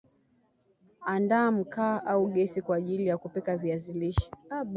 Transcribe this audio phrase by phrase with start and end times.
[1.05, 4.31] Andaa mkaa au gesi kwa ajili ya kupika viazi lishe